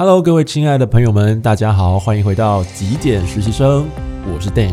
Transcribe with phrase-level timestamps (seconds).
[0.00, 3.86] Hello，各位亲爱的朋友们，大家好，欢迎回到极简实习生，
[4.32, 4.72] 我是 Dan。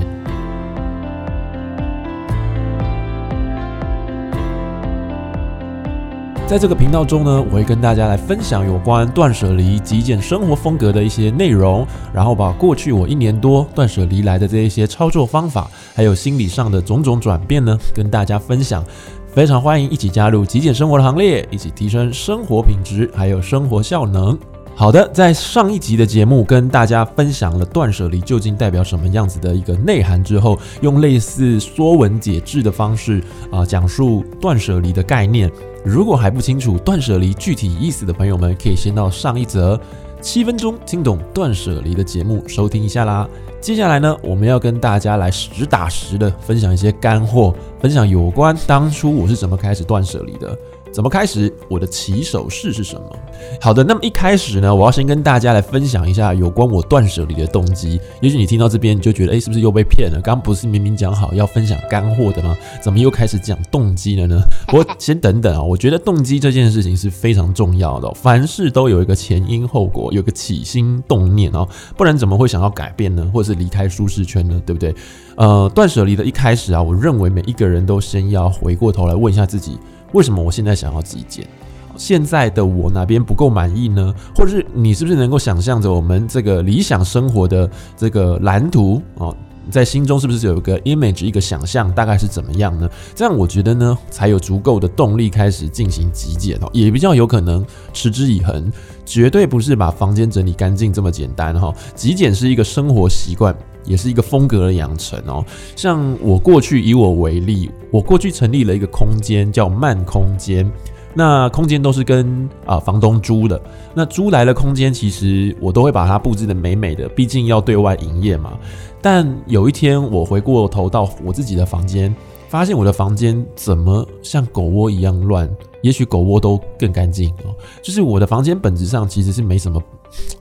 [6.47, 18.81] 在这个频道中呢，我会跟大家来分享有关断舍离、极简生活风格的一些内容，然后把过去我一年多断舍离来的这一些操作方法，还有心理上的种种转变呢，跟大家分享。
[19.27, 24.39] 非常欢迎一起加入极简生活的行列，一起提升生活品质，还有生活效能。
[24.79, 33.19] 好的，在上一集的节目跟大家分享了断舍离究竟代表什么样子的一个内涵之后，用类似说文解字的方式
[33.51, 35.51] 啊、讲述断舍离的概念。
[35.83, 39.81] 如果还不清楚断舍离具体意思的朋友们，可以先到上一则
[40.21, 43.27] 七分钟听懂断舍离的节目收听一下啦。
[43.59, 50.55] 接下来呢，我们要跟大家来实打实的分享一些干货，分享有关当初我是怎么开始断舍离的。
[50.91, 51.53] 怎么开始？
[51.69, 53.15] 我的起手式是什么？
[53.61, 57.99] 好的，那么一开始呢，我要先跟大家来分享一下有关我断舍离的动机。
[58.21, 60.19] 也许你听到这边你就觉得，诶，是不是又被骗了？
[60.21, 62.57] 刚不是明明讲好要分享干货的吗？
[62.81, 64.41] 怎么又开始讲动机了呢？
[64.67, 73.29] 不过先等等啊，我觉得动机这件事情是非常重要的，凡事都有一个前因后果，有个起心动念哦，不然怎么会想要改变呢？
[73.33, 74.59] 或者是离开舒适圈呢？
[74.65, 74.95] 对不对？
[75.35, 79.77] 呃，断舍离的一开始啊，我认为每一个人都先要回过头来问一下自己。
[80.13, 81.47] 为什么我现在想要极简？
[81.95, 84.13] 现在的我哪边不够满意呢？
[84.35, 89.33] 或者是你是不是能够想象着我们这个理想生活的这个蓝图啊？
[89.69, 92.89] 在心中是不是有一个 image 一个想象，大概是怎么样呢？
[93.13, 98.71] 这样我觉得呢，才有足够的动力开始进行极简哦，也比较有可能持之以恒。
[99.05, 101.73] 绝对不是把房间整理干净这么简单哈。
[101.95, 103.53] 极简是一个生活习惯。
[103.87, 105.43] 也是一个风格的养成哦。
[105.75, 110.69] 像我过去以我为例，我过去成立了一个空间叫慢空间，
[111.15, 113.59] 那空间都是跟啊房东租的。
[113.95, 118.59] 那租来的空间，其实我都会把它布置得美美的，毕竟要对外营业嘛。
[119.01, 122.13] 但有一天我回过头到我自己的房间，
[122.49, 125.49] 发现我的房间怎么像狗窝一样乱？
[125.83, 127.55] 也许狗窝都更干净哦。
[127.81, 129.81] 就是我的房间本质上其实是没什么。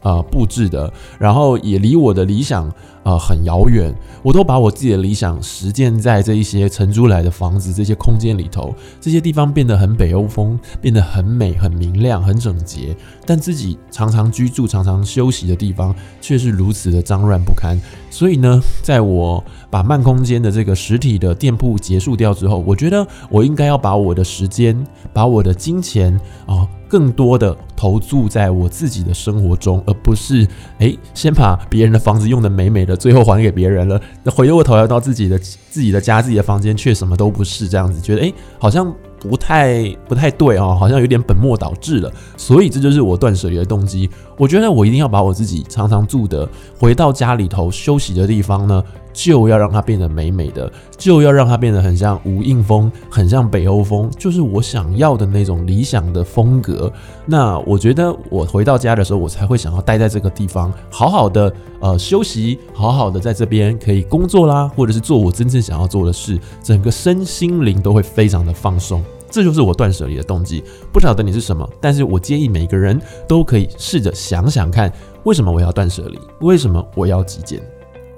[0.00, 2.72] 啊、呃，布置的，然后也离我的理想、
[3.02, 3.94] 呃、很遥远。
[4.22, 12.96] 我都把我自己的理想实践在这一些承租来的房子、这些空间里头，这些地方变得很北欧风，变得很美、很明亮、很整洁。
[13.24, 17.78] 但自己常常居住、常常休息的地方，却是如此的脏乱不堪。
[18.10, 24.76] 所以呢，在我把慢空间的这个实体的店铺结束掉之后，我觉得我应该要把我的时间、
[25.12, 26.66] 把我的金钱啊。
[26.88, 30.46] 更多的投注在我自己的生活中，而不是
[30.78, 34.00] 诶，先把别人的房子用得美美的，最后还给别人了。
[34.22, 42.12] 那回过头来到自己的自己的家、自己的房间，却什么都不是，这样子觉得诶，好像不太不太对哦，好像有点本末倒置了。
[42.36, 44.08] 所以这就是我断舍离的动机。
[44.38, 46.48] 我觉得我一定要把我自己常常住的、
[46.78, 48.82] 回到家里头休息的地方呢。
[49.16, 56.92] 就要让它变得美美的，就要让它变得很像无印风，很像北欧风，就是我想要的那种理想的风格。
[57.24, 61.50] 那我觉得我回到家的时候，我才会想要待在这个地方，好好的
[61.80, 69.02] 呃休息，好好的在这边可以工作啦，或者是做我真正想要做的事，整个身心灵都会非常的放松。
[69.30, 70.62] 这就是我断舍离的动机。
[70.92, 74.92] 不晓得你是什么，但是我建议每个人都可以试着想想看，
[75.24, 76.18] 为什么我要断舍离？
[76.40, 77.62] 为什么我要极简？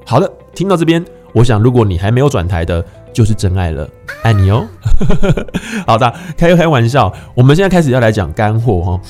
[0.04, 0.30] 好的。
[0.58, 3.88] 听到这边，我想如果你还没有转台的，就是真爱了，
[4.24, 4.66] 爱你哦。
[5.86, 9.00] 好的，开开玩笑，我们现在开始要来讲干货哈。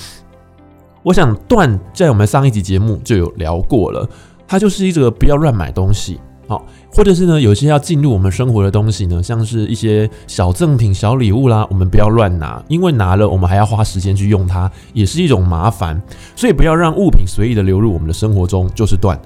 [1.03, 4.07] 我想断在我们上一集节目就有聊过了，
[4.47, 15.99] 它就是一个不要乱买东西，好，或者是呢，有些要进入我们生活的东西呢，像是一些小赠品、小礼物啦，我们不要乱拿，因为拿了我们还要花时间去用它，也是一种麻烦，
[16.37, 19.19] 所以不要让物品随意的流入我们的生活中，就是断。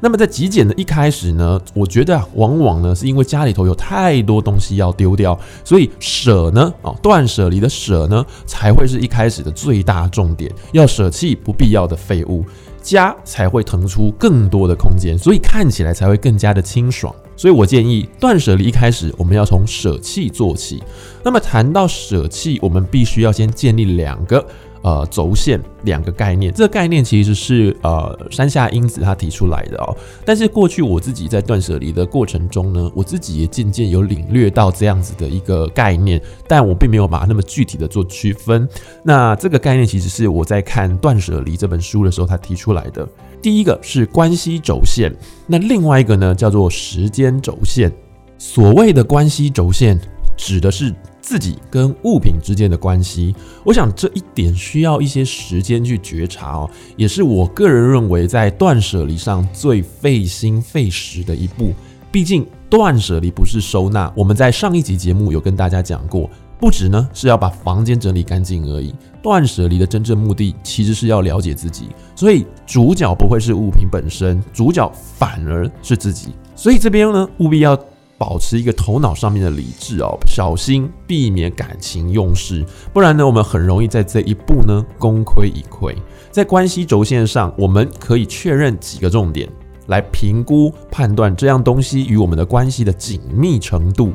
[0.00, 12.44] 那么在极简的一开始呢，我觉得啊，往往呢是因为家里头有太多东西要丢掉，所以舍呢，啊，断舍离的舍呢，才会是一开始的最大重点，要舍弃不必要的废物，
[12.82, 17.14] 家才会腾出更多的空间，所以看起来才会更加的清爽。
[17.36, 20.82] 所以我建议断舍离一开始我们要从舍弃做起。
[21.22, 24.44] 那么谈到舍弃，我们必须要先建立两个。
[24.82, 29.94] 呃，轴线两个概念，这个概念其实是呃山下英子他提出来的哦。
[30.24, 38.66] 但是过去我自己在断舍离的过程中呢，我自己也渐渐有领略到这样子的一个概念，但我并没有把它那么具体的做区分。
[39.02, 43.06] 那这个概念其实是我在看《断舍离》这本书的时候他提出来的。
[43.42, 45.14] 第一个是关系轴线，
[45.46, 47.92] 那另外一个呢叫做时间轴线。
[48.38, 50.00] 所谓的关系轴线，
[50.36, 53.34] 指的是自己跟物品之间的关系，
[53.64, 61.72] 我想这一点需要一些时间去觉察哦，也是我个人认为在断舍离上最费心费时的一步。
[62.10, 66.28] 毕竟断舍离不是收纳，我们在上一集节目有跟大家讲过，
[66.58, 68.92] 不只呢是要把房间整理干净而已。
[69.22, 76.30] 断舍离的真正目的其实是要了解自己，所以主角不会是物品本身，主角反而是自己。
[76.56, 77.78] 所以这边呢，务必要。
[78.20, 82.62] 保持一个头脑上面的理智哦，小心避免感情用事，
[82.92, 85.96] 不然呢，我们很容易在这一步呢功亏一篑。
[86.30, 89.48] 在关系轴线上，我们可以确认几个重点
[89.86, 94.12] 来评估判断这样东西与我们的关系的紧密程度。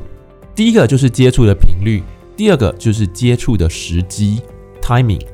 [0.54, 2.00] 第一个就是接触的频率，
[2.36, 4.40] 第二个就是接触的时机
[4.80, 5.26] （timing）。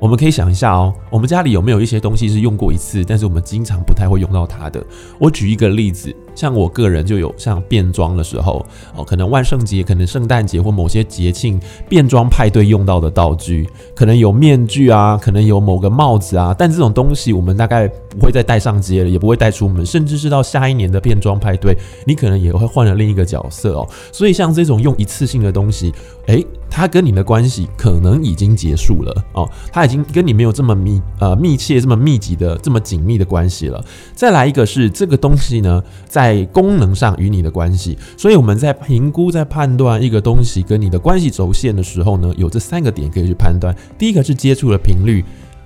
[0.00, 4.84] 我们可以想一下哦，我们家里有没有一些东西是用过一次，但是我们经常不太会用到它的？
[5.18, 8.64] 我举一个例子，像我个人就有像变装的时候
[8.96, 21.76] 哦，可能万圣节、可能圣诞节或某些节庆变装派对用到的道具，可能有面具啊，可能有某个帽子啊，但这种东西我们大概不会再带上街了，也不会带出门，甚至是到下一年的变装派对，
[22.06, 23.88] 你可能也会换了另一个角色哦。
[24.10, 25.92] 所以像这种用一次性的东西，
[26.26, 26.44] 诶。
[26.74, 33.84] 他跟你的关系可能已经结束了哦，他已经跟你没有这么密呃密切、这么密集的、这么紧密的关系了。
[34.14, 43.74] 再来一个是这个东西呢，在在功能上与你的关系，所以我们在评估、在判断一个东西跟你的关系轴线的时候呢，有这三个点可以去判断。
[43.98, 45.24] 第一个是接触的频率。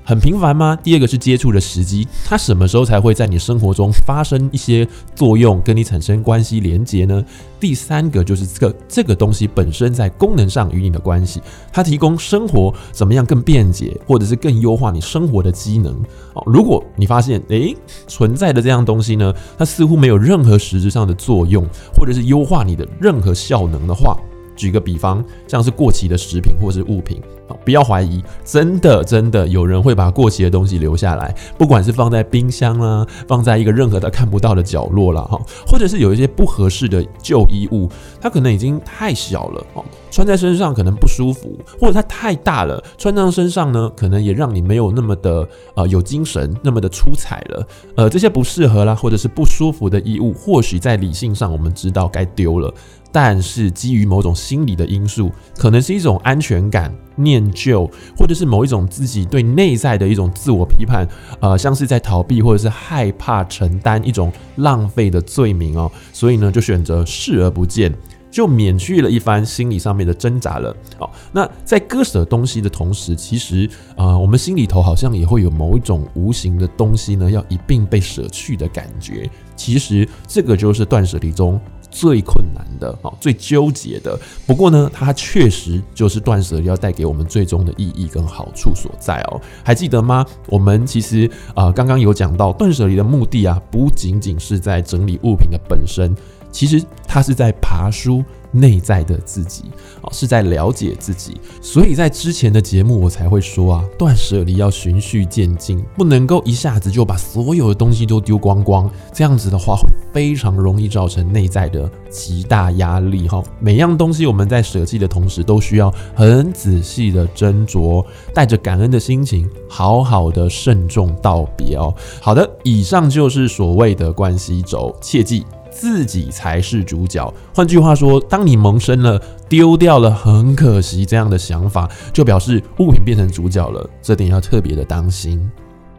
[0.08, 0.78] 很频繁吗？
[0.84, 4.86] 第二个是接触的时机，它什么时候才会在你生活中发生一些
[5.16, 7.24] 作用，跟你产生关系连接呢？
[7.58, 11.42] 第三个就是这个这个东西本身在功能上与你的关系，
[11.72, 15.92] 它提供生活怎么样更便捷，或者是更优化你生活的机能。
[16.34, 17.76] 哦，如果你发现诶
[18.06, 21.66] 存在的这样东西呢，它似乎没有任何实质上的作用，
[21.98, 24.16] 或者是优化你的任何效能的话。
[24.56, 27.20] 举个比方，像是过期的食品或是物品，
[27.64, 37.88] 不要怀疑，真的真的有人会把过期的东西留下来，不管是放在冰箱啦，放在一个任何的看不到的角落啦，哈，或者是有一些不合适的旧衣物，
[38.20, 47.66] 它可能已经太小了，哦，穿在身上可能不舒服，或者它太大了，穿在身上呢，可能也让你没有那么的呃有精神，那么的出彩了，
[47.96, 52.72] 呃，这些不适合啦，或者是不舒服的衣物，或许在理性上我们知道该丢了。
[53.18, 61.08] 但是基于某种心理的因素，可能是一种安全感、念旧，或者是某一种自己对内在的一种自我批判，
[61.40, 67.90] 呃，像是在逃避或者是害怕承担一种浪费的罪名哦，所以呢，就选择视而不见，
[68.30, 70.76] 就免去了一番心理上面的挣扎了。
[70.98, 73.66] 好，那在割舍东西的同时，其实
[73.96, 79.26] 啊、呃，我们心里头好像也会有某一种无形的东西呢，要一并被舍去的感觉。
[79.56, 81.58] 其实这个就是断舍离中。
[81.96, 84.18] 最困难的啊，最纠结的。
[84.46, 89.40] 不过呢，它确实就是断舍离要带给我们最终的意义跟好处所在哦。
[89.64, 90.26] 还记得吗？
[90.48, 96.14] 我们其实啊，刚刚有讲到断舍离的目的啊，不仅仅是在整理物品的本身，
[96.50, 98.24] 其实它是在爬梳。
[98.52, 99.64] 内在的自己
[100.00, 113.42] 啊，是在了解自己，所以在之前的节目我才会说啊，断舍离要循序渐进，不能够一下子就把所有的东西都丢光光，这样子的话会非常容易造成内在的极大压力哈。
[113.58, 118.02] 每样东西我们在舍弃的同时，都需要很仔细的斟酌，
[118.32, 121.94] 带着感恩的心情，好好的慎重道别哦。
[122.22, 125.44] 好的，以上就是所谓的关系轴，切记。
[125.78, 127.32] 自己才是主角。
[127.54, 135.38] 换句话说，当你萌生了丢掉了很可惜这样的想法，就表示物品变成主角了，这点要特别的当心。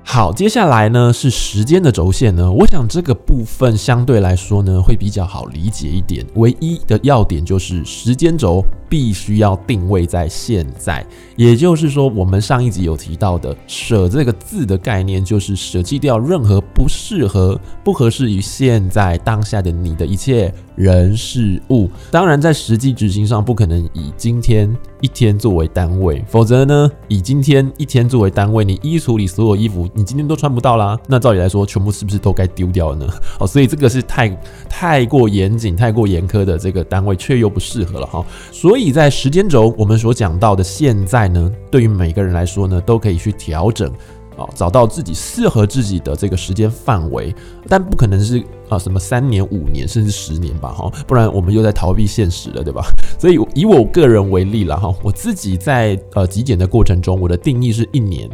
[0.10, 6.26] 好，接下来呢是时间的轴线呢，我想这个部分相对来说呢会比较好理解一点。
[6.36, 20.54] 唯一的要点就是时间轴必须要定位在现在，也就是说，我们上一集有提到的“舍”这个字的概念，就是舍弃掉任何不适合、不合适于现在当下的你的一切。
[20.78, 24.72] 人事物，当然在实际执行上不可能以今天
[25.02, 33.08] 一天作为单位，否则呢，以今天一天作为单位，你衣橱里所有衣服你今天都穿不到啦，那照理来说，全部是不是都该丢掉呢？
[33.42, 34.30] 哦，所以这个是太
[34.70, 38.24] 太过严谨、太过严苛的这个单位，却又不适合了哈。
[38.52, 43.92] 所以在时间轴，我们所讲到的现在呢，对于每个人来说呢，都可以去调整。
[44.38, 47.34] 啊，找到自己适合自己的这个时间范围，
[47.68, 48.40] 但不可能是
[48.70, 52.86] 啊什么三年、五年甚至十年吧，哈，不然我们又在逃避现实了，对吧？
[53.18, 58.30] 所以以我个人为例了哈，我自己在呃极简的过程中，我的定义是一年，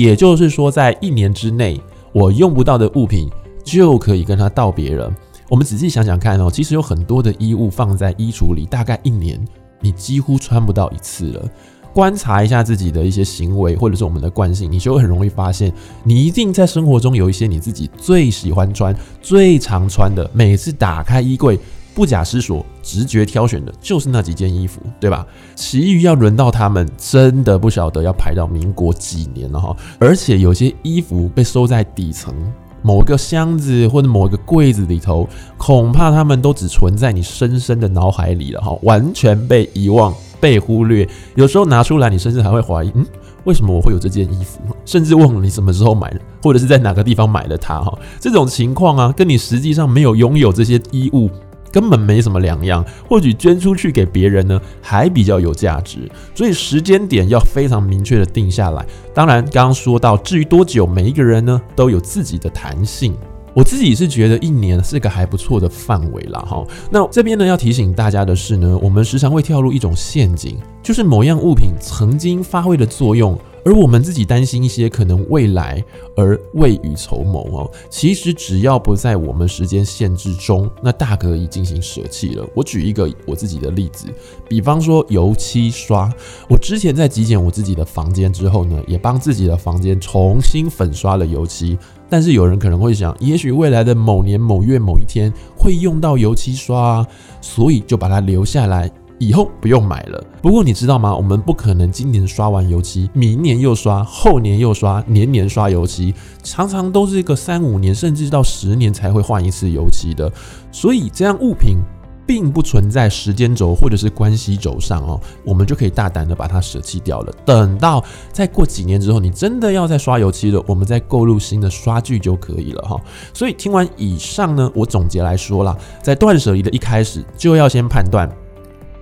[0.00, 1.80] 也就是说在一年之内，
[2.12, 3.30] 我用不到的物品
[3.62, 5.08] 就可以跟它道别了。
[5.48, 9.40] 我们仔细想想看哦，其实有很多的衣物放在衣橱里，大概一年。
[9.80, 11.48] 你几乎穿不到一次了。
[11.92, 15.72] 观察一下自己的一些行为，或者是我们的惯性，你就会很容易发现，
[16.02, 21.56] 你一定在生活中有一些你自己最喜欢穿、最常穿的，每次打开衣柜，
[21.94, 25.26] 不假思索、直觉挑选的就是那几件衣服，对吧？
[25.54, 29.76] 其余要轮到他们，真的不晓得要排到民国几年了哈。
[29.98, 32.34] 而且有些衣服被收在底层
[32.82, 40.12] 某个箱子或者某个柜子里头，恐怕他们都只存在你深深的脑海里了哈，完全被遗忘。
[40.40, 43.06] 被忽略，有时候拿出来，你甚至还会怀疑，嗯，
[43.44, 44.60] 为什么我会有这件衣服？
[44.84, 47.98] 甚至忘了你什么时候买的，或者是在哪个地方买的它哈。
[48.20, 51.30] 这种情况啊，跟你实际上没有拥有这些衣物
[51.74, 52.84] 根本没什么两样。
[53.08, 56.08] 或许捐出去给别人呢，还比较有价值。
[56.32, 58.86] 所以时间点要非常明确的定下来。
[59.12, 63.16] 当然，刚刚说到，至于多久，每一个人呢都有自己的弹性。
[63.52, 66.64] 我自己是觉得一年是个还不错的范围啦哈。
[66.90, 73.36] 那这边呢要提醒大家的是呢，我们时常会跳入一种陷阱，就是某样物品曾经发挥的作用。
[73.64, 75.82] 而我们自己担心一些可能未来
[76.16, 82.46] 而未雨绸缪哦，其实只要不在我们时间限制中，那大可以进行舍弃了。
[82.54, 84.06] 我举一个我自己的例子，
[84.48, 86.12] 比方说油漆刷，
[86.48, 91.78] 我之前在极简我自己的房间之后呢，也帮自己的房间重新粉刷了油漆。
[92.10, 97.06] 但是有人可能会想，也许未来的某年某月某一天会用到油漆刷啊，
[97.40, 98.90] 所以就把它留下来。
[99.18, 100.22] 以后不用买了。
[100.42, 101.14] 不过你知道吗？
[101.14, 110.30] 我们不可能今年刷完油漆，明年又刷，后年又刷，年年刷油漆，常常都是一个三五年，甚至到十年才会换一次油漆的。
[110.72, 111.78] 所以这样物品
[112.26, 117.32] 并不存在时间轴或者是关系轴上哦，我们就可以大胆的把它舍弃掉了。
[117.44, 118.02] 等到
[118.32, 123.00] 再过几年之后，你真的要再刷油漆了，我们再购入新的刷具就可以了哈。
[123.32, 128.28] 所以听完以上呢，我总结来说啦，在断舍离的一开始就要先判断。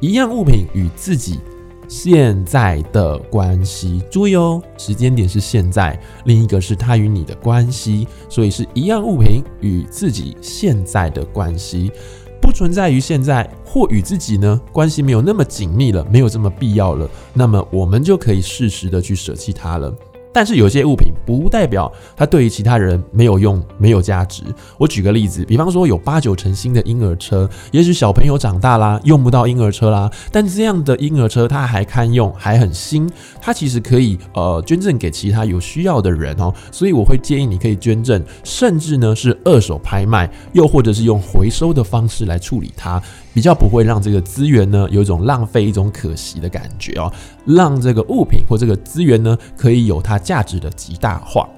[0.02, 1.38] 一样物品与自己
[1.87, 11.92] 现在的关系，注意哦，时间点是现在，另一个是它与你的关系，所以是一样物品与自己现在的关系，
[12.40, 19.94] 不存在于现在或与自己呢关系没有那么紧密了，没有这么必要了，那么我们就可以适时的去舍弃它了。
[20.33, 24.43] 但是有些物品不代表它对于其他人没有用、没有价值。
[24.79, 33.09] 我举个例子，比方说有八九成新的婴儿车，也许小朋友长大啦，用不到婴儿车啦，但这样的婴儿车它还堪用，还很新，
[33.41, 36.53] 它其实可以呃捐赠给其他有需要的人哦。
[36.71, 43.03] 所以我会建议你可以捐赠，甚至呢是二手拍卖，又或者是用回收的方式来处理它。
[43.35, 47.12] 比较不会让这个资源呢有一种浪费、一种可惜的感觉哦，
[47.47, 51.49] 让这个物品或这个资源呢可以有它价值的极大化。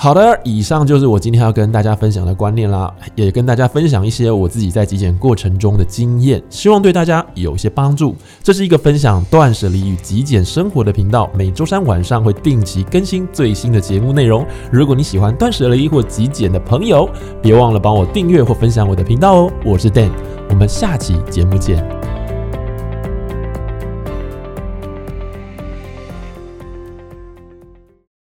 [0.00, 8.14] 好的，以上就是我今天要跟大家分享的观念啦，也跟大家分享一些我自己在极简过程中的经验，希望对大家有一些帮助。
[8.40, 14.46] 这是一个分享断舍离与极简生活的频道，每周三晚上会定期更新最新的节目内容。
[14.70, 17.10] 如果你喜欢断舍离或极简的朋友，
[17.42, 19.52] 别忘了帮我订阅或分享我的频道哦。
[19.64, 20.12] 我是 Dan，
[20.48, 21.97] 我们下期节目见。